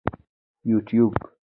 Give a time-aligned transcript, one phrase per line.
[0.69, 1.13] یوټیوب